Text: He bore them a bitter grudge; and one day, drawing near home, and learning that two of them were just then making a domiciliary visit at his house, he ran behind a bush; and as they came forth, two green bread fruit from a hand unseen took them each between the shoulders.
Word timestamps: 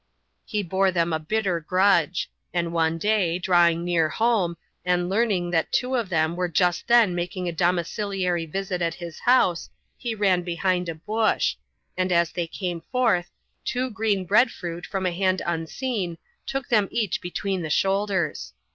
He 0.45 0.63
bore 0.63 0.89
them 0.89 1.13
a 1.13 1.19
bitter 1.19 1.59
grudge; 1.59 2.31
and 2.55 2.73
one 2.73 2.97
day, 2.97 3.37
drawing 3.37 3.83
near 3.85 4.09
home, 4.09 4.57
and 4.83 5.11
learning 5.11 5.51
that 5.51 5.71
two 5.71 5.93
of 5.95 6.09
them 6.09 6.35
were 6.35 6.47
just 6.47 6.87
then 6.87 7.13
making 7.13 7.47
a 7.47 7.51
domiciliary 7.51 8.47
visit 8.47 8.81
at 8.81 8.95
his 8.95 9.19
house, 9.19 9.69
he 9.95 10.15
ran 10.15 10.41
behind 10.41 10.89
a 10.89 10.95
bush; 10.95 11.53
and 11.95 12.11
as 12.11 12.31
they 12.31 12.47
came 12.47 12.81
forth, 12.91 13.29
two 13.63 13.91
green 13.91 14.25
bread 14.25 14.49
fruit 14.49 14.87
from 14.87 15.05
a 15.05 15.11
hand 15.11 15.43
unseen 15.45 16.17
took 16.47 16.69
them 16.69 16.87
each 16.89 17.21
between 17.21 17.61
the 17.61 17.69
shoulders. 17.69 18.53